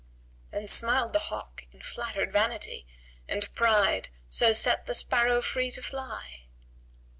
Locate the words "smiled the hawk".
0.67-1.65